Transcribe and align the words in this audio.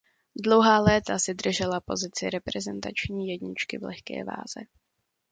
Dlouhá 0.43 0.79
léta 0.79 1.19
si 1.19 1.33
držela 1.33 1.79
pozici 1.79 2.29
reprezentační 2.29 3.29
jedničky 3.29 3.77
v 3.77 3.83
lehké 3.83 4.23
váze. 4.23 4.59